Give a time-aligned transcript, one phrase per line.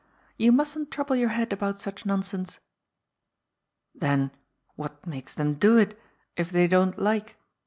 [0.35, 2.59] You mustn't trouble your head about such nonsense.""
[3.93, 4.31] Then
[4.75, 5.95] what makes them do it
[6.35, 7.37] if they don't like?